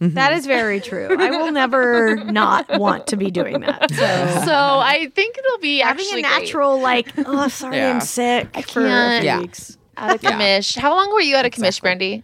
that 0.00 0.32
is 0.32 0.46
very 0.46 0.78
true. 0.80 1.08
I 1.18 1.30
will 1.30 1.50
never 1.52 2.16
not 2.24 2.78
want 2.78 3.06
to 3.08 3.16
be 3.16 3.30
doing 3.30 3.60
that. 3.60 3.90
So 3.90 4.44
So 4.44 4.52
I 4.54 5.10
think 5.14 5.36
it'll 5.38 5.58
be 5.58 5.78
having 5.80 6.04
actually 6.06 6.20
a 6.20 6.22
natural 6.22 6.80
like, 6.80 7.12
oh, 7.26 7.48
sorry, 7.48 7.76
Yeah. 7.78 7.90
I'm 7.94 8.00
sick 8.00 8.46
for 8.54 8.82
can't. 8.82 9.20
few 9.22 9.26
Yeah. 9.26 9.40
weeks. 9.40 9.76
great. 9.96 10.04
out 10.04 10.14
of 10.14 10.22
Yeah. 10.22 10.60
How 10.78 10.94
long 10.94 11.12
were 11.12 11.20
you 11.20 11.34
out 11.36 11.44
of 11.44 11.52
commish, 11.52 11.80
Brandie? 11.80 12.22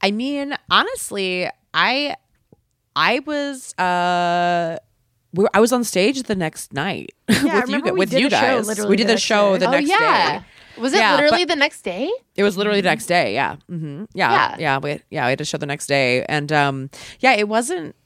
I 0.00 0.10
mean, 0.12 0.56
honestly, 0.70 1.48
I 1.74 2.16
I 2.96 3.20
was 3.20 3.74
uh 3.78 4.78
we 5.34 5.44
were- 5.44 5.50
I 5.54 5.60
was 5.60 5.72
on 5.72 5.84
stage 5.84 6.22
the 6.24 6.34
next 6.34 6.72
night 6.72 7.10
I 7.28 7.32
with 7.32 7.42
you 7.44 7.60
remember 7.60 7.94
with 7.94 8.12
you 8.12 8.28
guys. 8.30 8.66
we 8.86 8.96
did 8.96 9.06
the 9.08 9.14
the 9.14 9.18
show 9.18 9.52
day. 9.54 9.58
the 9.60 9.68
oh 9.68 9.70
next 9.72 9.88
yeah. 9.90 10.38
day. 10.40 10.44
Was 10.78 10.92
it 10.94 10.98
Yeah, 10.98 11.16
literally 11.16 11.44
the 11.44 11.56
next 11.56 11.82
day? 11.82 12.08
It 12.36 12.44
was 12.44 12.56
literally 12.56 12.80
the 12.80 12.88
next 12.88 13.06
day. 13.06 13.34
Yeah. 13.34 13.56
hmm 13.68 14.04
Yeah. 14.14 14.30
Yeah. 14.32 14.56
Yeah. 14.60 14.78
We, 14.78 15.00
yeah. 15.10 15.24
We 15.26 15.30
had 15.30 15.40
a 15.40 15.44
show 15.44 15.58
the 15.58 15.66
next 15.66 15.88
day, 15.88 16.24
and 16.28 16.52
um, 16.52 16.90
yeah, 17.18 17.32
it 17.32 17.48
wasn't. 17.48 17.96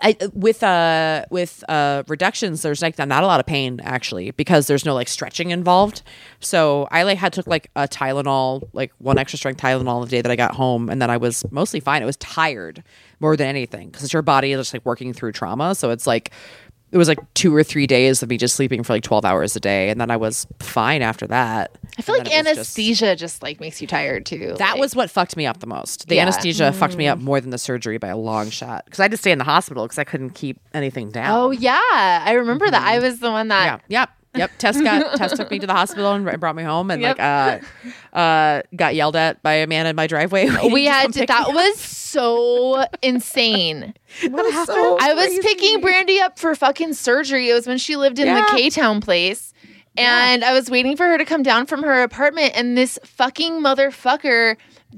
I 0.00 0.16
with 0.32 0.62
uh 0.62 1.26
with 1.30 1.62
uh 1.68 2.02
reductions. 2.08 2.62
There's 2.62 2.80
like 2.82 2.98
not 2.98 3.10
a 3.10 3.26
lot 3.26 3.40
of 3.40 3.46
pain 3.46 3.80
actually 3.82 4.30
because 4.30 4.66
there's 4.66 4.84
no 4.84 4.94
like 4.94 5.08
stretching 5.08 5.50
involved. 5.50 6.02
So 6.40 6.88
I 6.90 7.02
like 7.02 7.18
had 7.18 7.32
took 7.32 7.46
like 7.46 7.70
a 7.76 7.86
Tylenol, 7.86 8.68
like 8.72 8.92
one 8.98 9.18
extra 9.18 9.36
strength 9.36 9.60
Tylenol 9.60 10.04
the 10.04 10.10
day 10.10 10.22
that 10.22 10.30
I 10.30 10.36
got 10.36 10.54
home, 10.54 10.88
and 10.88 11.02
then 11.02 11.10
I 11.10 11.16
was 11.16 11.44
mostly 11.50 11.80
fine. 11.80 12.02
I 12.02 12.06
was 12.06 12.16
tired 12.16 12.82
more 13.20 13.36
than 13.36 13.46
anything 13.46 13.90
because 13.90 14.12
your 14.12 14.22
body 14.22 14.52
is 14.52 14.60
just 14.60 14.72
like 14.72 14.84
working 14.86 15.12
through 15.12 15.32
trauma. 15.32 15.74
So 15.74 15.90
it's 15.90 16.06
like 16.06 16.32
it 16.92 16.96
was 16.98 17.08
like 17.08 17.18
two 17.34 17.54
or 17.54 17.64
three 17.64 17.86
days 17.86 18.22
of 18.22 18.28
me 18.28 18.36
just 18.36 18.54
sleeping 18.54 18.82
for 18.82 18.92
like 18.92 19.02
12 19.02 19.24
hours 19.24 19.56
a 19.56 19.60
day 19.60 19.88
and 19.88 20.00
then 20.00 20.10
i 20.10 20.16
was 20.16 20.46
fine 20.60 21.02
after 21.02 21.26
that 21.26 21.76
I 21.98 22.00
feel 22.00 22.14
And 22.14 22.24
like 22.24 22.32
was 22.32 22.44
just- 22.44 22.58
anesthesia 22.58 23.16
just, 23.16 23.42
like 23.42 23.60
makes 23.60 23.82
you 23.82 23.86
tired 23.86 24.24
too. 24.24 24.54
that 24.58 24.72
like- 24.72 24.80
was 24.80 24.96
what 24.96 25.10
fucked 25.10 25.36
me 25.36 25.44
up 25.44 25.60
the 25.60 25.66
most. 25.66 26.08
The 26.08 26.14
Yeah. 26.14 26.22
anesthesia 26.22 26.72
fucked 26.72 26.96
me 26.96 27.06
up 27.06 27.18
mm. 27.18 27.22
more 27.22 27.38
than 27.38 27.50
the 27.50 27.58
surgery 27.58 27.98
by 27.98 28.08
a 28.08 28.16
long 28.16 28.48
shot 28.48 28.86
because 28.86 28.98
I 28.98 29.02
had 29.02 29.10
to 29.10 29.18
stay 29.18 29.30
in 29.30 29.36
the 29.36 29.44
hospital 29.44 29.84
because 29.84 29.98
I 29.98 30.04
couldn't 30.04 30.30
keep 30.30 30.58
anything 30.72 31.10
down. 31.10 31.30
Oh 31.38 31.50
yeah, 31.50 31.78
I 32.24 32.32
remember 32.32 32.70
that. 32.70 32.80
Mm-hmm. 32.80 32.88
I 32.88 32.98
was 32.98 33.18
the 33.20 33.30
one 33.30 33.48
yeah, 33.48 33.66
that. 33.76 33.82
yep, 33.88 34.08
yep. 34.34 34.50
Tess 34.58 34.80
got 34.80 35.16
Tess 35.16 35.36
took 35.36 35.50
me 35.50 35.58
to 35.58 35.66
the 35.66 35.72
hospital 35.74 36.12
and 36.12 36.40
brought 36.40 36.56
me 36.56 36.62
home 36.62 36.90
and 36.90 37.00
Yep. 37.02 37.18
like 37.18 37.62
uh, 38.14 38.16
uh, 38.18 38.62
got 38.76 38.94
yelled 38.94 39.16
at 39.16 39.42
by 39.42 39.54
a 39.54 39.66
man 39.66 39.86
in 39.86 39.96
my 39.96 40.06
driveway. 40.06 40.48
We 40.72 40.84
had 40.86 41.12
to, 41.14 41.26
that 41.26 41.48
was 41.52 41.78
so 41.80 42.84
insane. 43.02 43.94
What 44.28 44.52
happened? 44.52 44.76
so 44.76 44.98
I 45.00 45.14
was 45.14 45.38
picking 45.40 45.80
Brandie 45.80 46.20
up 46.20 46.38
for 46.38 46.54
fucking 46.54 46.94
surgery. 46.94 47.48
It 47.50 47.54
was 47.54 47.66
when 47.66 47.78
she 47.78 47.96
lived 47.96 48.18
in 48.18 48.26
Yeah. 48.26 48.42
the 48.42 48.46
K 48.56 48.70
Town 48.70 49.00
place. 49.00 49.52
And 49.96 50.42
I 50.42 50.52
was 50.54 50.70
waiting 50.70 50.96
for 50.96 51.06
her 51.06 51.18
to 51.18 51.24
come 51.26 51.42
down 51.42 51.66
from 51.66 51.82
her 51.82 52.02
apartment, 52.02 52.52
and 52.56 52.78
this 52.78 52.98
fucking 53.04 53.60
motherfucker 53.60 54.56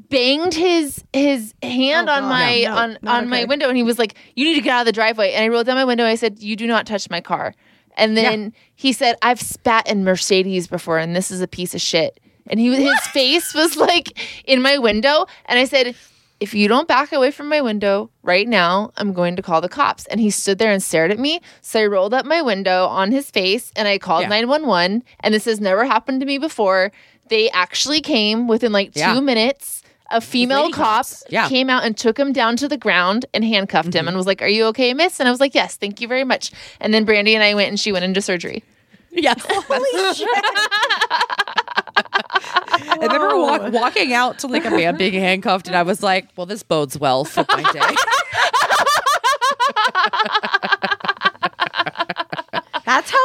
banged 0.09 0.55
his 0.55 1.03
his 1.13 1.53
hand 1.65 2.09
Oh, 2.09 2.13
on 2.13 2.23
God. 2.23 2.29
my 2.29 2.61
No, 2.63 2.69
no, 2.71 2.77
on 2.77 2.99
not 3.03 3.23
on 3.25 3.29
my 3.29 3.43
window, 3.45 3.67
and 3.69 3.77
he 3.77 3.83
was 3.83 3.99
like, 3.99 4.15
"You 4.37 4.45
need 4.45 4.55
to 4.55 4.61
get 4.61 4.71
out 4.73 4.81
of 4.83 4.87
the 4.87 4.93
driveway." 4.93 5.33
And 5.33 5.43
I 5.45 5.49
rolled 5.49 5.67
down 5.67 5.75
my 5.75 5.85
window. 5.85 6.05
And 6.05 6.13
I 6.13 6.15
said, 6.15 6.39
"You 6.41 6.55
do 6.55 6.69
not 6.69 6.87
touch 6.87 7.11
my 7.11 7.21
car." 7.21 7.55
And 7.97 8.17
then 8.17 8.53
he 8.75 8.93
said, 8.93 9.17
"I've 9.23 9.41
spat 9.41 9.89
in 9.89 10.05
Mercedes 10.05 10.67
before, 10.67 10.99
and 10.99 11.15
this 11.15 11.31
is 11.31 11.41
a 11.41 11.49
piece 11.49 11.75
of 11.75 11.81
shit." 11.81 12.21
And 12.49 12.61
he 12.61 12.75
his 12.75 13.01
face 13.09 13.55
was 13.55 13.77
like 13.77 14.19
in 14.45 14.61
my 14.63 14.79
window, 14.79 15.27
and 15.47 15.59
I 15.59 15.65
said, 15.65 15.95
if 16.41 16.53
you 16.53 16.67
don't 16.69 16.89
back 16.89 17.13
away 17.13 17.31
from 17.31 17.49
my 17.49 17.61
window 17.63 18.11
right 18.23 18.47
now, 18.47 18.91
I'm 18.97 19.13
going 19.15 19.37
to 19.37 19.41
call 19.43 19.61
the 19.61 19.69
cops. 19.69 20.05
And 20.07 20.21
he 20.21 20.31
stood 20.31 20.59
there 20.59 20.73
and 20.73 20.83
stared 20.83 21.11
at 21.13 21.19
me. 21.19 21.41
So 21.63 21.81
I 21.81 21.87
rolled 21.87 22.13
up 22.13 22.27
my 22.27 22.43
window 22.43 22.87
on 22.87 23.13
his 23.13 23.31
face 23.31 23.73
and 23.77 23.87
I 23.89 23.97
called 23.99 24.23
Yeah. 24.23 24.29
911. 24.31 25.05
And 25.21 25.33
this 25.33 25.45
has 25.47 25.61
never 25.61 25.85
happened 25.87 26.21
to 26.21 26.27
me 26.27 26.37
before. 26.39 26.91
They 27.29 27.49
actually 27.51 28.01
came 28.03 28.47
within 28.49 28.73
like 28.73 28.93
two 28.93 29.01
Yeah. 29.01 29.21
minutes. 29.21 29.74
A 30.11 30.21
female 30.21 30.71
cop. 30.71 31.07
Yeah. 31.29 31.49
came 31.49 31.71
out 31.71 31.85
and 31.85 31.97
took 31.97 32.19
him 32.19 32.33
down 32.33 32.57
to 32.57 32.69
the 32.69 32.77
ground 32.77 33.27
and 33.33 33.45
handcuffed 33.45 33.89
him 33.89 33.93
mm-hmm. 33.93 34.09
and 34.09 34.17
was 34.17 34.27
like, 34.27 34.43
Are 34.43 34.49
you 34.49 34.67
okay, 34.67 34.93
miss? 34.95 35.19
And 35.19 35.29
I 35.29 35.31
was 35.31 35.41
like, 35.41 35.55
Yes, 35.55 35.77
thank 35.77 36.01
you 36.01 36.09
very 36.09 36.25
much. 36.25 36.53
And 36.81 36.93
then 36.93 37.05
Brandie 37.05 37.35
and 37.35 37.43
I 37.43 37.55
went 37.55 37.69
and 37.69 37.81
she 37.81 37.91
went 37.91 38.05
into 38.05 38.21
surgery. 38.21 38.63
Yes. 39.11 39.41
Holy 39.49 40.15
shit. 40.15 40.29
I 41.97 42.97
remember 43.01 43.39
walk, 43.39 43.73
walking 43.73 44.13
out 44.13 44.39
to 44.41 44.47
like 44.47 44.65
a 44.65 44.71
man 44.71 44.97
being 44.97 45.15
handcuffed, 45.15 45.69
and 45.69 45.77
I 45.77 45.83
was 45.83 46.03
like, 46.03 46.29
"Well, 46.37 46.47
this 46.47 46.63
bodes 46.63 46.99
well 46.99 47.25
for 47.25 47.45
my 47.49 47.63
day." 47.73 47.81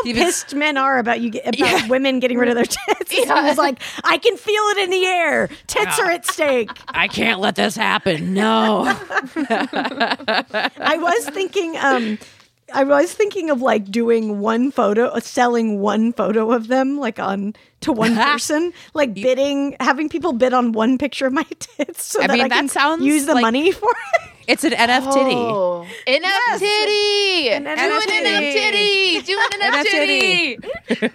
How 0.06 0.14
pissed 0.14 0.56
men 0.56 0.78
are 0.78 0.98
about 1.00 1.22
you 1.22 1.30
get, 1.32 1.56
about 1.60 1.90
women 1.90 2.20
getting 2.20 2.38
rid 2.38 2.50
of 2.50 2.56
their 2.56 2.66
tits. 2.66 3.12
It 3.12 3.28
Yeah. 3.28 3.48
was 3.48 3.58
like 3.58 3.80
I 4.04 4.18
can 4.18 4.38
feel 4.38 4.62
it 4.72 4.78
in 4.80 4.90
the 4.92 5.06
air. 5.06 5.50
Tits 5.68 6.00
are 6.00 6.12
at 6.12 6.26
stake. 6.26 6.70
I 6.88 7.08
can't 7.08 7.40
let 7.40 7.56
this 7.56 7.76
happen. 7.76 8.34
No. 8.34 8.84
I 9.36 10.98
was 11.00 11.30
thinking, 11.30 11.76
um, 11.78 12.18
I 12.74 12.84
was 12.84 13.12
thinking 13.14 13.50
of 13.50 13.62
like 13.62 13.90
doing 13.92 14.40
one 14.40 14.72
photo, 14.72 15.06
uh, 15.08 15.20
selling 15.20 15.80
one 15.80 16.14
photo 16.14 16.52
of 16.52 16.68
them, 16.68 16.98
like 17.00 17.20
on 17.20 17.54
to 17.82 17.92
one 17.92 18.16
person, 18.30 18.74
like 18.94 19.14
bidding, 19.14 19.76
having 19.80 20.08
people 20.10 20.34
bid 20.34 20.54
on 20.54 20.72
one 20.72 20.98
picture 20.98 21.26
of 21.28 21.34
my 21.34 21.46
tits, 21.60 22.04
so 22.06 22.22
I 22.22 22.28
that 22.28 22.34
mean, 22.34 22.46
I 22.46 22.48
that 22.50 22.56
can 22.56 22.68
sounds 22.70 23.04
use 23.04 23.26
the 23.26 23.34
like- 23.34 23.42
money 23.42 23.72
for 23.72 23.90
it. 23.90 24.39
It's 24.50 24.64
an 24.64 24.72
NFT. 24.72 25.32
Oh. 25.36 25.86
NF 26.08 26.58
titty. 26.60 27.50
An 27.52 27.64
Do 27.66 27.70
an 27.70 27.78
NF 27.78 28.52
titty. 28.52 29.22
Do 29.22 29.40
an 29.40 29.60
NF 29.62 29.84
titty. 29.84 30.58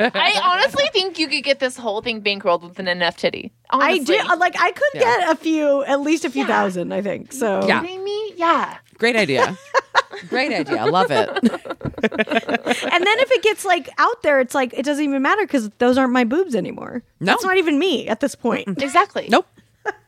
I 0.14 0.40
honestly 0.44 0.84
think 0.92 1.18
you 1.18 1.26
could 1.26 1.42
get 1.42 1.58
this 1.58 1.76
whole 1.76 2.00
thing 2.00 2.22
bankrolled 2.22 2.62
with 2.62 2.78
an 2.78 2.86
NF 2.86 3.16
titty. 3.16 3.52
I 3.70 3.98
do 3.98 4.14
uh, 4.16 4.36
like 4.36 4.54
I 4.60 4.70
could 4.70 4.84
Yeah. 4.94 5.00
get 5.00 5.30
a 5.32 5.34
few, 5.34 5.82
at 5.82 6.00
least 6.00 6.24
a 6.24 6.30
few 6.30 6.42
Yeah. 6.42 6.46
thousand, 6.46 6.94
I 6.94 7.02
think. 7.02 7.32
So 7.32 7.66
Yeah. 7.66 7.80
kidding 7.80 8.04
me? 8.04 8.34
Yeah. 8.36 8.76
Great 8.98 9.16
idea. 9.16 9.58
Great 10.28 10.52
idea. 10.52 10.76
I 10.80 10.84
love 10.84 11.10
it. 11.10 11.28
and 11.28 13.06
then 13.06 13.18
if 13.18 13.30
it 13.32 13.42
gets 13.42 13.64
like 13.64 13.88
out 13.98 14.22
there, 14.22 14.38
it's 14.38 14.54
like 14.54 14.72
it 14.74 14.84
doesn't 14.84 15.02
even 15.02 15.22
matter 15.22 15.42
because 15.42 15.70
those 15.78 15.98
aren't 15.98 16.12
my 16.12 16.22
boobs 16.22 16.54
anymore. 16.54 17.02
No. 17.18 17.32
That's 17.32 17.42
not 17.44 17.56
even 17.56 17.80
me 17.80 18.06
at 18.06 18.20
this 18.20 18.36
point. 18.36 18.80
Exactly. 18.80 19.26
Nope. 19.28 19.48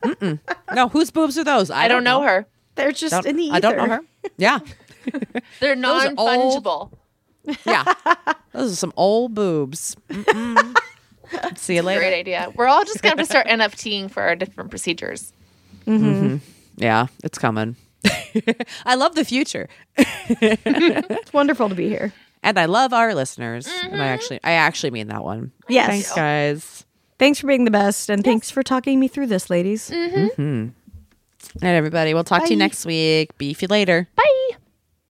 Mm-mm. 0.03 0.39
No, 0.73 0.87
whose 0.87 1.11
boobs 1.11 1.37
are 1.37 1.43
those? 1.43 1.69
I 1.69 1.89
don't 1.89 2.05
know 2.05 2.21
her. 2.21 2.47
They're 2.77 2.91
just 2.91 3.11
Don't- 3.11 3.25
in 3.25 3.35
the 3.35 3.43
ether. 3.43 3.55
I 3.55 3.59
don't 3.59 3.77
know 3.77 3.87
her. 3.87 4.01
Yeah. 4.37 4.59
They're 5.59 5.73
are 5.73 5.75
non 5.75 6.15
fungible. 6.15 6.91
Yeah. 7.65 7.93
Those 8.53 8.73
are 8.73 8.75
some 8.75 8.93
old 8.95 9.33
boobs. 9.33 9.95
See 11.55 11.75
you 11.75 11.81
later. 11.81 11.99
Great 12.01 12.19
idea. 12.19 12.51
We're 12.55 12.67
all 12.67 12.83
just 12.85 13.01
going 13.01 13.17
to 13.17 13.25
start 13.25 13.47
NFTing 13.47 14.11
for 14.11 14.23
our 14.23 14.35
different 14.35 14.69
procedures. 14.69 15.33
Mm-hmm. 15.85 16.05
Mm-hmm. 16.05 16.37
Yeah, 16.77 17.07
it's 17.23 17.37
coming. 17.37 17.75
I 18.85 18.95
love 18.95 19.15
the 19.15 19.25
future. 19.25 19.67
It's 19.99 21.33
wonderful 21.33 21.69
to 21.69 21.75
be 21.75 21.89
here. 21.89 22.13
And 22.43 22.59
I 22.59 22.65
love 22.65 22.93
our 22.93 23.15
listeners. 23.15 23.67
And 23.67 23.75
I 23.75 23.89
mm-hmm. 23.89 24.01
actually 24.01 24.39
I 24.43 24.51
actually 24.51 24.91
mean 24.91 25.07
that 25.07 25.23
one. 25.23 25.51
Yes. 25.67 25.87
Thanks, 25.87 26.13
guys. 26.13 26.85
Thanks 27.19 27.39
for 27.39 27.47
being 27.47 27.65
the 27.65 27.71
best, 27.71 28.11
and 28.11 28.23
thanks 28.23 28.51
for 28.51 28.61
talking 28.61 28.99
me 28.99 29.07
through 29.07 29.25
this, 29.25 29.49
ladies. 29.49 29.91
All 31.61 31.67
right, 31.69 31.75
everybody. 31.75 32.13
We'll 32.13 32.23
talk 32.23 32.43
to 32.45 32.49
you 32.49 32.55
next 32.55 32.85
week. 32.85 33.35
Beef 33.37 33.61
you 33.61 33.67
later. 33.67 34.07
Bye. 34.15 34.46